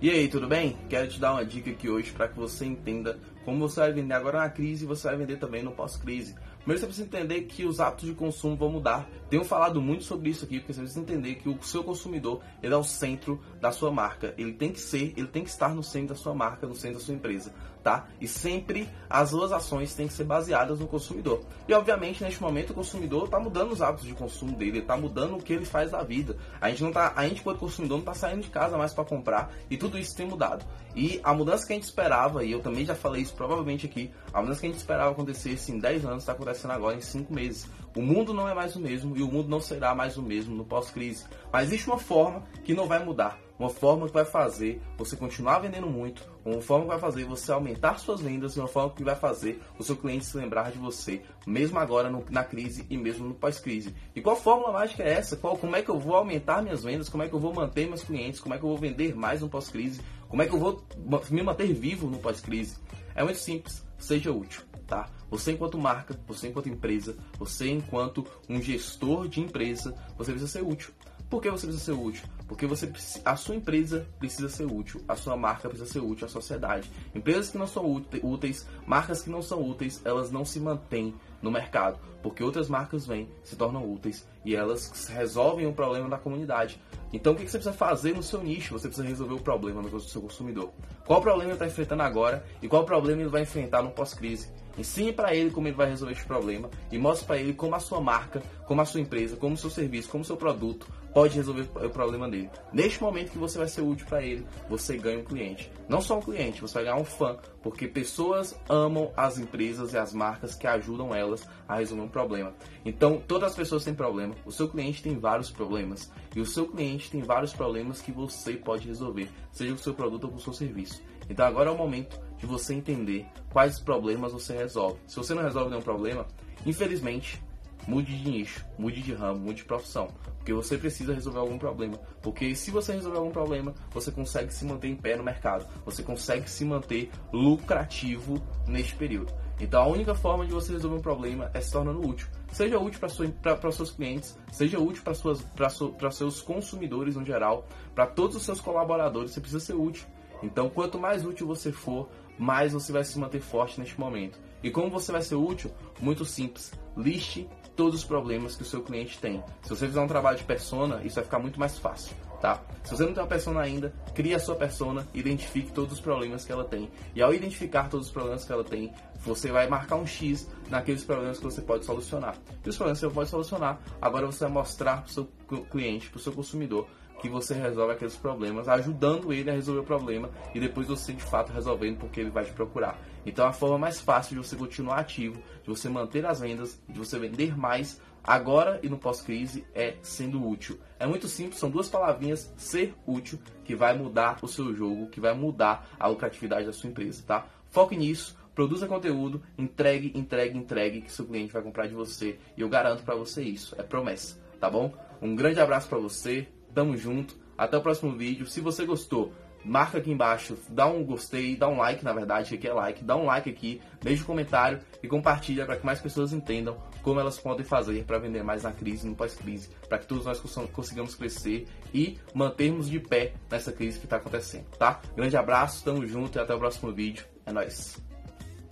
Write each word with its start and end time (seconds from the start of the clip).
E 0.00 0.08
aí, 0.10 0.28
tudo 0.28 0.46
bem? 0.46 0.76
Quero 0.88 1.08
te 1.08 1.18
dar 1.18 1.32
uma 1.32 1.44
dica 1.44 1.72
aqui 1.72 1.88
hoje 1.88 2.12
para 2.12 2.28
que 2.28 2.38
você 2.38 2.64
entenda 2.64 3.18
como 3.48 3.66
você 3.66 3.80
vai 3.80 3.92
vender 3.94 4.12
agora 4.12 4.40
na 4.40 4.50
crise 4.50 4.84
e 4.84 4.86
você 4.86 5.08
vai 5.08 5.16
vender 5.16 5.38
também 5.38 5.62
no 5.62 5.72
pós-crise. 5.72 6.34
Primeiro 6.58 6.80
você 6.80 6.86
precisa 6.86 7.06
entender 7.06 7.42
que 7.44 7.64
os 7.64 7.80
hábitos 7.80 8.06
de 8.06 8.14
consumo 8.14 8.54
vão 8.54 8.68
mudar. 8.68 9.08
Tenho 9.30 9.42
falado 9.42 9.80
muito 9.80 10.04
sobre 10.04 10.28
isso 10.28 10.44
aqui, 10.44 10.58
porque 10.58 10.74
você 10.74 10.80
precisa 10.80 11.00
entender 11.00 11.36
que 11.36 11.48
o 11.48 11.62
seu 11.62 11.82
consumidor 11.82 12.42
ele 12.62 12.74
é 12.74 12.76
o 12.76 12.84
centro 12.84 13.40
da 13.58 13.72
sua 13.72 13.90
marca. 13.90 14.34
Ele 14.36 14.52
tem 14.52 14.70
que 14.70 14.78
ser, 14.78 15.14
ele 15.16 15.28
tem 15.28 15.42
que 15.42 15.48
estar 15.48 15.74
no 15.74 15.82
centro 15.82 16.08
da 16.08 16.14
sua 16.14 16.34
marca, 16.34 16.66
no 16.66 16.74
centro 16.74 16.98
da 16.98 17.04
sua 17.04 17.14
empresa, 17.14 17.54
tá? 17.82 18.06
E 18.20 18.28
sempre 18.28 18.86
as 19.08 19.30
suas 19.30 19.50
ações 19.50 19.94
têm 19.94 20.06
que 20.06 20.12
ser 20.12 20.24
baseadas 20.24 20.78
no 20.78 20.86
consumidor. 20.86 21.40
E 21.66 21.72
obviamente 21.72 22.22
neste 22.22 22.42
momento 22.42 22.70
o 22.70 22.74
consumidor 22.74 23.24
está 23.24 23.40
mudando 23.40 23.72
os 23.72 23.80
hábitos 23.80 24.06
de 24.06 24.12
consumo 24.12 24.54
dele, 24.54 24.80
está 24.80 24.94
mudando 24.94 25.36
o 25.36 25.42
que 25.42 25.54
ele 25.54 25.64
faz 25.64 25.92
da 25.92 26.02
vida. 26.02 26.36
A 26.60 26.68
gente 26.68 26.82
não 26.82 26.92
tá, 26.92 27.14
a 27.16 27.26
gente 27.26 27.40
quanto 27.40 27.60
consumidor 27.60 27.96
não 27.96 28.02
está 28.02 28.12
saindo 28.12 28.42
de 28.42 28.50
casa 28.50 28.76
mais 28.76 28.92
para 28.92 29.04
comprar 29.06 29.50
e 29.70 29.78
tudo 29.78 29.96
isso 29.96 30.14
tem 30.14 30.26
mudado. 30.26 30.66
E 30.94 31.18
a 31.24 31.32
mudança 31.32 31.66
que 31.66 31.72
a 31.72 31.76
gente 31.76 31.84
esperava, 31.84 32.44
e 32.44 32.52
eu 32.52 32.60
também 32.60 32.84
já 32.84 32.94
falei 32.94 33.22
isso 33.22 33.34
provavelmente 33.38 33.86
aqui, 33.86 34.10
a 34.32 34.42
mudança 34.42 34.60
que 34.60 34.66
a 34.66 34.70
gente 34.70 34.78
esperava 34.78 35.12
acontecesse 35.12 35.70
em 35.70 35.78
10 35.78 36.04
anos 36.04 36.22
está 36.24 36.32
acontecendo 36.32 36.72
agora 36.72 36.96
em 36.96 37.00
5 37.00 37.32
meses. 37.32 37.70
O 37.96 38.02
mundo 38.02 38.34
não 38.34 38.48
é 38.48 38.52
mais 38.52 38.74
o 38.76 38.80
mesmo 38.80 39.16
e 39.16 39.22
o 39.22 39.30
mundo 39.30 39.48
não 39.48 39.60
será 39.60 39.94
mais 39.94 40.18
o 40.18 40.22
mesmo 40.22 40.54
no 40.54 40.64
pós-crise. 40.64 41.24
Mas 41.52 41.68
existe 41.68 41.86
uma 41.86 41.98
forma 41.98 42.42
que 42.64 42.74
não 42.74 42.86
vai 42.86 43.02
mudar. 43.02 43.38
Uma 43.58 43.70
forma 43.70 44.06
que 44.06 44.12
vai 44.12 44.24
fazer 44.24 44.80
você 44.96 45.16
continuar 45.16 45.58
vendendo 45.58 45.88
muito, 45.88 46.22
uma 46.44 46.60
forma 46.60 46.84
que 46.84 46.90
vai 46.90 47.00
fazer 47.00 47.24
você 47.24 47.50
aumentar 47.50 47.98
suas 47.98 48.20
vendas 48.20 48.56
uma 48.56 48.68
forma 48.68 48.90
que 48.94 49.02
vai 49.02 49.16
fazer 49.16 49.60
o 49.76 49.82
seu 49.82 49.96
cliente 49.96 50.26
se 50.26 50.36
lembrar 50.36 50.70
de 50.70 50.78
você, 50.78 51.22
mesmo 51.44 51.76
agora 51.76 52.08
no, 52.08 52.24
na 52.30 52.44
crise 52.44 52.86
e 52.88 52.96
mesmo 52.96 53.26
no 53.26 53.34
pós-crise. 53.34 53.92
E 54.14 54.20
qual 54.20 54.36
fórmula 54.36 54.72
mágica 54.72 55.02
é 55.02 55.10
essa? 55.10 55.36
Qual, 55.36 55.56
como 55.56 55.74
é 55.74 55.82
que 55.82 55.88
eu 55.88 55.98
vou 55.98 56.14
aumentar 56.14 56.62
minhas 56.62 56.84
vendas? 56.84 57.08
Como 57.08 57.24
é 57.24 57.28
que 57.28 57.34
eu 57.34 57.40
vou 57.40 57.52
manter 57.52 57.88
meus 57.88 58.04
clientes? 58.04 58.38
Como 58.38 58.54
é 58.54 58.58
que 58.58 58.64
eu 58.64 58.68
vou 58.68 58.78
vender 58.78 59.16
mais 59.16 59.40
no 59.40 59.48
pós-crise? 59.48 60.00
Como 60.28 60.40
é 60.40 60.46
que 60.46 60.54
eu 60.54 60.58
vou 60.58 60.84
me 61.30 61.42
manter 61.42 61.72
vivo 61.72 62.06
no 62.06 62.18
pós-crise? 62.18 62.76
É 63.18 63.24
muito 63.24 63.40
simples, 63.40 63.84
seja 63.98 64.30
útil, 64.30 64.62
tá? 64.86 65.10
Você 65.28 65.50
enquanto 65.50 65.76
marca, 65.76 66.16
você 66.24 66.46
enquanto 66.46 66.68
empresa, 66.68 67.16
você 67.36 67.68
enquanto 67.68 68.24
um 68.48 68.62
gestor 68.62 69.26
de 69.26 69.40
empresa, 69.40 69.92
você 70.16 70.30
precisa 70.30 70.46
ser 70.46 70.62
útil. 70.62 70.92
Por 71.28 71.42
que 71.42 71.50
você 71.50 71.66
precisa 71.66 71.84
ser 71.84 72.00
útil? 72.00 72.22
Porque 72.48 72.66
você, 72.66 72.90
a 73.24 73.36
sua 73.36 73.54
empresa 73.54 74.08
precisa 74.18 74.48
ser 74.48 74.64
útil, 74.64 75.02
a 75.06 75.14
sua 75.14 75.36
marca 75.36 75.68
precisa 75.68 75.92
ser 75.92 76.00
útil 76.00 76.26
à 76.26 76.28
sociedade. 76.28 76.90
Empresas 77.14 77.50
que 77.50 77.58
não 77.58 77.66
são 77.66 77.84
úteis, 78.22 78.66
marcas 78.86 79.20
que 79.20 79.28
não 79.28 79.42
são 79.42 79.62
úteis, 79.62 80.00
elas 80.04 80.32
não 80.32 80.46
se 80.46 80.58
mantêm 80.58 81.14
no 81.42 81.50
mercado, 81.50 81.98
porque 82.22 82.42
outras 82.42 82.68
marcas 82.68 83.06
vêm, 83.06 83.28
se 83.44 83.54
tornam 83.54 83.84
úteis 83.88 84.26
e 84.44 84.56
elas 84.56 85.08
resolvem 85.08 85.66
o 85.66 85.72
problema 85.72 86.08
da 86.08 86.18
comunidade. 86.18 86.80
Então 87.12 87.32
o 87.32 87.36
que 87.36 87.42
você 87.42 87.58
precisa 87.58 87.72
fazer 87.72 88.14
no 88.14 88.22
seu 88.22 88.42
nicho? 88.42 88.72
Você 88.72 88.88
precisa 88.88 89.06
resolver 89.06 89.34
o 89.34 89.40
problema 89.40 89.82
do 89.82 90.00
seu 90.00 90.20
consumidor. 90.20 90.70
Qual 91.06 91.20
problema 91.20 91.50
ele 91.50 91.52
está 91.54 91.66
enfrentando 91.66 92.02
agora 92.02 92.44
e 92.60 92.68
qual 92.68 92.84
problema 92.84 93.22
ele 93.22 93.30
vai 93.30 93.42
enfrentar 93.42 93.82
no 93.82 93.90
pós-crise? 93.90 94.50
Ensine 94.76 95.12
para 95.12 95.34
ele 95.34 95.50
como 95.50 95.66
ele 95.66 95.76
vai 95.76 95.88
resolver 95.88 96.14
esse 96.14 96.24
problema 96.24 96.70
e 96.92 96.98
mostre 96.98 97.26
para 97.26 97.38
ele 97.38 97.52
como 97.52 97.74
a 97.74 97.80
sua 97.80 98.00
marca, 98.00 98.42
como 98.66 98.80
a 98.80 98.84
sua 98.84 99.00
empresa, 99.00 99.36
como 99.36 99.54
o 99.54 99.58
seu 99.58 99.70
serviço, 99.70 100.08
como 100.08 100.22
o 100.22 100.26
seu 100.26 100.36
produto 100.36 100.86
pode 101.12 101.34
resolver 101.34 101.68
o 101.84 101.90
problema 101.90 102.28
dele. 102.28 102.37
Neste 102.72 103.00
momento 103.02 103.32
que 103.32 103.38
você 103.38 103.58
vai 103.58 103.66
ser 103.68 103.80
útil 103.80 104.06
para 104.06 104.22
ele, 104.22 104.46
você 104.68 104.96
ganha 104.96 105.18
um 105.18 105.24
cliente. 105.24 105.72
Não 105.88 106.00
só 106.00 106.18
um 106.18 106.22
cliente, 106.22 106.60
você 106.60 106.74
vai 106.74 106.84
ganhar 106.84 106.96
um 106.96 107.04
fã, 107.04 107.38
porque 107.62 107.88
pessoas 107.88 108.58
amam 108.68 109.10
as 109.16 109.38
empresas 109.38 109.94
e 109.94 109.98
as 109.98 110.12
marcas 110.12 110.54
que 110.54 110.66
ajudam 110.66 111.14
elas 111.14 111.48
a 111.66 111.76
resolver 111.76 112.02
um 112.02 112.08
problema. 112.08 112.54
Então, 112.84 113.22
todas 113.26 113.50
as 113.50 113.56
pessoas 113.56 113.84
têm 113.84 113.94
problema, 113.94 114.34
o 114.44 114.52
seu 114.52 114.68
cliente 114.68 115.02
tem 115.02 115.18
vários 115.18 115.50
problemas 115.50 116.12
e 116.36 116.40
o 116.40 116.46
seu 116.46 116.68
cliente 116.68 117.10
tem 117.10 117.22
vários 117.22 117.52
problemas 117.52 118.00
que 118.00 118.12
você 118.12 118.52
pode 118.52 118.86
resolver, 118.86 119.30
seja 119.50 119.72
com 119.72 119.80
o 119.80 119.82
seu 119.82 119.94
produto 119.94 120.24
ou 120.24 120.30
com 120.30 120.36
o 120.36 120.40
seu 120.40 120.52
serviço. 120.52 121.02
Então, 121.30 121.46
agora 121.46 121.70
é 121.70 121.72
o 121.72 121.76
momento 121.76 122.20
de 122.36 122.46
você 122.46 122.74
entender 122.74 123.26
quais 123.50 123.80
problemas 123.80 124.32
você 124.32 124.56
resolve. 124.56 124.98
Se 125.06 125.16
você 125.16 125.34
não 125.34 125.42
resolve 125.42 125.70
nenhum 125.70 125.82
problema, 125.82 126.26
infelizmente, 126.64 127.42
mude 127.88 128.14
de 128.14 128.30
nicho, 128.30 128.66
mude 128.78 129.00
de 129.00 129.14
ramo, 129.14 129.40
mude 129.40 129.56
de 129.56 129.64
profissão, 129.64 130.08
porque 130.36 130.52
você 130.52 130.76
precisa 130.76 131.14
resolver 131.14 131.38
algum 131.38 131.58
problema. 131.58 131.98
Porque 132.20 132.54
se 132.54 132.70
você 132.70 132.92
resolver 132.92 133.16
algum 133.16 133.30
problema, 133.30 133.74
você 133.90 134.12
consegue 134.12 134.52
se 134.52 134.66
manter 134.66 134.88
em 134.88 134.94
pé 134.94 135.16
no 135.16 135.24
mercado, 135.24 135.66
você 135.86 136.02
consegue 136.02 136.50
se 136.50 136.66
manter 136.66 137.10
lucrativo 137.32 138.42
neste 138.66 138.94
período. 138.94 139.32
Então 139.58 139.82
a 139.82 139.86
única 139.86 140.14
forma 140.14 140.44
de 140.46 140.52
você 140.52 140.72
resolver 140.72 140.98
um 140.98 141.02
problema 141.02 141.50
é 141.54 141.62
se 141.62 141.72
tornando 141.72 142.06
útil. 142.06 142.28
Seja 142.52 142.78
útil 142.78 143.00
para 143.00 143.72
seus 143.72 143.90
clientes, 143.90 144.38
seja 144.52 144.78
útil 144.78 145.02
para 145.02 146.10
seus 146.10 146.42
consumidores 146.42 147.16
no 147.16 147.24
geral, 147.24 147.66
para 147.94 148.06
todos 148.06 148.36
os 148.36 148.42
seus 148.42 148.60
colaboradores, 148.60 149.30
você 149.30 149.40
precisa 149.40 149.64
ser 149.64 149.74
útil. 149.74 150.06
Então, 150.42 150.68
quanto 150.68 151.00
mais 151.00 151.24
útil 151.24 151.46
você 151.46 151.72
for, 151.72 152.08
mais 152.38 152.72
você 152.72 152.92
vai 152.92 153.02
se 153.02 153.18
manter 153.18 153.40
forte 153.40 153.80
neste 153.80 153.98
momento. 153.98 154.38
E 154.62 154.70
como 154.70 154.90
você 154.90 155.10
vai 155.10 155.22
ser 155.22 155.34
útil? 155.34 155.72
Muito 156.00 156.24
simples. 156.24 156.72
Liste 156.96 157.48
todos 157.78 158.00
os 158.00 158.04
problemas 158.04 158.56
que 158.56 158.62
o 158.62 158.66
seu 158.66 158.82
cliente 158.82 159.20
tem. 159.20 159.40
Se 159.62 159.70
você 159.70 159.86
fizer 159.86 160.00
um 160.00 160.08
trabalho 160.08 160.36
de 160.36 160.42
persona, 160.42 161.00
isso 161.04 161.14
vai 161.14 161.22
ficar 161.22 161.38
muito 161.38 161.60
mais 161.60 161.78
fácil. 161.78 162.14
Tá? 162.40 162.60
Se 162.82 162.90
você 162.90 163.04
não 163.04 163.14
tem 163.14 163.22
uma 163.22 163.28
persona 163.28 163.60
ainda, 163.60 163.94
crie 164.14 164.34
a 164.34 164.40
sua 164.40 164.56
persona, 164.56 165.06
identifique 165.14 165.70
todos 165.70 165.92
os 165.92 166.00
problemas 166.00 166.44
que 166.44 166.50
ela 166.50 166.64
tem. 166.64 166.90
E 167.14 167.22
ao 167.22 167.32
identificar 167.32 167.88
todos 167.88 168.08
os 168.08 168.12
problemas 168.12 168.44
que 168.44 168.52
ela 168.52 168.64
tem, 168.64 168.92
você 169.20 169.52
vai 169.52 169.68
marcar 169.68 169.94
um 169.94 170.06
X 170.06 170.48
naqueles 170.68 171.04
problemas 171.04 171.38
que 171.38 171.44
você 171.44 171.62
pode 171.62 171.84
solucionar. 171.84 172.36
E 172.64 172.68
os 172.68 172.76
problemas 172.76 172.98
que 172.98 173.06
você 173.06 173.14
pode 173.14 173.30
solucionar, 173.30 173.78
agora 174.02 174.26
você 174.26 174.40
vai 174.44 174.52
mostrar 174.52 175.02
para 175.02 175.10
o 175.10 175.12
seu 175.12 175.28
cliente, 175.70 176.10
para 176.10 176.18
o 176.18 176.20
seu 176.20 176.32
consumidor, 176.32 176.88
que 177.18 177.28
você 177.28 177.54
resolve 177.54 177.92
aqueles 177.92 178.16
problemas, 178.16 178.68
ajudando 178.68 179.32
ele 179.32 179.50
a 179.50 179.54
resolver 179.54 179.80
o 179.80 179.84
problema 179.84 180.30
e 180.54 180.60
depois 180.60 180.88
você 180.88 181.12
de 181.12 181.22
fato 181.22 181.52
resolvendo 181.52 181.98
porque 181.98 182.20
ele 182.20 182.30
vai 182.30 182.44
te 182.44 182.52
procurar. 182.52 182.98
Então 183.26 183.46
a 183.46 183.52
forma 183.52 183.78
mais 183.78 184.00
fácil 184.00 184.36
de 184.36 184.46
você 184.46 184.56
continuar 184.56 184.98
ativo, 184.98 185.42
de 185.62 185.68
você 185.68 185.88
manter 185.88 186.24
as 186.24 186.40
vendas, 186.40 186.80
de 186.88 186.98
você 186.98 187.18
vender 187.18 187.56
mais 187.56 188.00
agora 188.22 188.78
e 188.82 188.88
no 188.88 188.98
pós-crise 188.98 189.64
é 189.74 189.96
sendo 190.02 190.46
útil. 190.46 190.78
É 190.98 191.06
muito 191.06 191.28
simples, 191.28 191.58
são 191.58 191.70
duas 191.70 191.88
palavrinhas, 191.88 192.52
ser 192.56 192.94
útil, 193.06 193.38
que 193.64 193.74
vai 193.74 193.96
mudar 193.96 194.38
o 194.42 194.48
seu 194.48 194.74
jogo, 194.74 195.08
que 195.08 195.20
vai 195.20 195.34
mudar 195.34 195.88
a 195.98 196.06
lucratividade 196.06 196.66
da 196.66 196.72
sua 196.72 196.90
empresa, 196.90 197.22
tá? 197.26 197.46
Foque 197.70 197.96
nisso, 197.96 198.36
produza 198.54 198.86
conteúdo, 198.86 199.42
entregue, 199.56 200.12
entregue, 200.14 200.58
entregue 200.58 201.00
que 201.02 201.12
seu 201.12 201.26
cliente 201.26 201.52
vai 201.52 201.62
comprar 201.62 201.86
de 201.86 201.94
você 201.94 202.38
e 202.56 202.60
eu 202.60 202.68
garanto 202.68 203.02
para 203.02 203.14
você 203.14 203.42
isso, 203.42 203.74
é 203.78 203.82
promessa, 203.82 204.38
tá 204.60 204.70
bom? 204.70 204.92
Um 205.20 205.34
grande 205.34 205.60
abraço 205.60 205.88
para 205.88 205.98
você, 205.98 206.48
Tamo 206.78 206.96
junto. 206.96 207.36
Até 207.56 207.76
o 207.76 207.82
próximo 207.82 208.16
vídeo. 208.16 208.46
Se 208.46 208.60
você 208.60 208.86
gostou, 208.86 209.32
marca 209.64 209.98
aqui 209.98 210.12
embaixo, 210.12 210.56
dá 210.68 210.86
um 210.86 211.02
gostei, 211.02 211.56
dá 211.56 211.68
um 211.68 211.76
like, 211.76 212.04
na 212.04 212.12
verdade, 212.12 212.54
aqui 212.54 212.68
é 212.68 212.72
like, 212.72 213.02
dá 213.02 213.16
um 213.16 213.24
like 213.24 213.50
aqui, 213.50 213.82
deixa 214.00 214.22
um 214.22 214.26
comentário 214.26 214.78
e 215.02 215.08
compartilha 215.08 215.66
para 215.66 215.76
que 215.76 215.84
mais 215.84 216.00
pessoas 216.00 216.32
entendam 216.32 216.80
como 217.02 217.18
elas 217.18 217.36
podem 217.36 217.66
fazer 217.66 218.04
para 218.04 218.20
vender 218.20 218.44
mais 218.44 218.62
na 218.62 218.70
crise, 218.70 219.08
no 219.08 219.16
pós-crise, 219.16 219.70
para 219.88 219.98
que 219.98 220.06
todos 220.06 220.24
nós 220.24 220.40
consigamos 220.72 221.16
crescer 221.16 221.66
e 221.92 222.16
mantermos 222.32 222.88
de 222.88 223.00
pé 223.00 223.32
nessa 223.50 223.72
crise 223.72 223.98
que 223.98 224.06
está 224.06 224.18
acontecendo, 224.18 224.66
tá? 224.78 225.00
Grande 225.16 225.36
abraço, 225.36 225.82
tamo 225.82 226.06
junto 226.06 226.38
e 226.38 226.40
até 226.40 226.54
o 226.54 226.60
próximo 226.60 226.92
vídeo. 226.92 227.26
É 227.44 227.50
nóis! 227.50 228.07